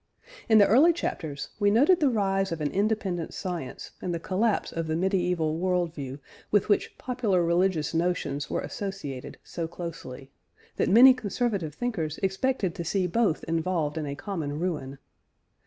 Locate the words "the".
0.57-0.65, 1.99-2.09, 4.15-4.19, 4.87-4.95